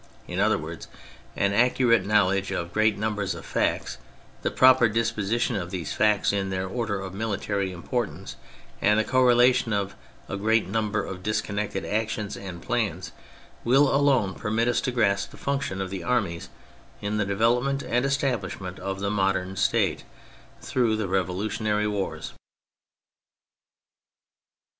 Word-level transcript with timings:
In 0.27 0.39
other 0.39 0.57
words, 0.57 0.87
an 1.35 1.53
accurate 1.53 2.03
knowledge 2.07 2.49
of 2.49 2.73
great 2.73 2.97
numbers 2.97 3.35
of 3.35 3.45
facts, 3.45 3.99
the 4.41 4.49
proper 4.49 4.89
disposition 4.89 5.55
of 5.55 5.69
these 5.69 5.93
facts 5.93 6.33
in 6.33 6.49
their 6.49 6.67
order 6.67 6.99
of 6.99 7.13
military 7.13 7.71
importance, 7.71 8.35
and 8.81 8.97
the 8.97 9.03
cor 9.03 9.27
relation 9.27 9.73
of 9.73 9.93
a 10.27 10.37
great 10.37 10.67
number 10.67 11.05
of 11.05 11.21
disconnected 11.21 11.85
actions 11.85 12.35
and 12.35 12.63
plans 12.63 13.11
will 13.63 13.93
alone 13.95 14.33
permit 14.33 14.67
us 14.67 14.81
to 14.81 14.91
grasp 14.91 15.29
the 15.29 15.37
function 15.37 15.79
of 15.79 15.91
the 15.91 16.01
armies 16.01 16.49
in 16.99 17.17
the 17.17 17.25
development 17.25 17.83
and 17.83 18.03
establishment 18.03 18.79
of 18.79 19.01
the 19.01 19.11
modern 19.11 19.55
State 19.55 20.03
through 20.61 20.95
the 20.95 21.07
revolutionary 21.07 21.85
wars. 21.85 22.33